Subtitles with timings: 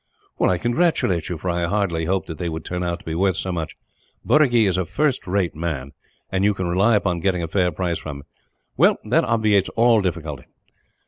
[0.39, 3.35] "I congratulate you, for I hardly hoped that they would turn out to be worth
[3.35, 3.75] so much.
[4.25, 5.91] Burragee is a first rate man,
[6.31, 8.23] and you can rely upon getting a fair price from him.
[8.75, 10.45] Well, that obviates all difficulty.